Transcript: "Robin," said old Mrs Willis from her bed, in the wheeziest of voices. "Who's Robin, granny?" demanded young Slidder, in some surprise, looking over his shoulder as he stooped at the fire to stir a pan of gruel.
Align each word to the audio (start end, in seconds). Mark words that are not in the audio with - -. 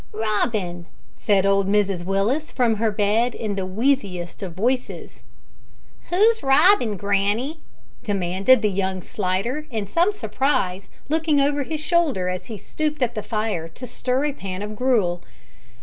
"Robin," 0.15 0.87
said 1.15 1.45
old 1.45 1.67
Mrs 1.67 2.03
Willis 2.03 2.49
from 2.51 2.77
her 2.77 2.91
bed, 2.91 3.35
in 3.35 3.53
the 3.53 3.67
wheeziest 3.67 4.41
of 4.41 4.53
voices. 4.55 5.21
"Who's 6.09 6.41
Robin, 6.41 6.97
granny?" 6.97 7.59
demanded 8.01 8.65
young 8.65 9.01
Slidder, 9.03 9.67
in 9.69 9.85
some 9.85 10.11
surprise, 10.11 10.89
looking 11.07 11.39
over 11.39 11.61
his 11.61 11.81
shoulder 11.81 12.29
as 12.29 12.45
he 12.47 12.57
stooped 12.57 13.03
at 13.03 13.13
the 13.13 13.21
fire 13.21 13.67
to 13.67 13.85
stir 13.85 14.25
a 14.25 14.33
pan 14.33 14.63
of 14.63 14.75
gruel. 14.75 15.21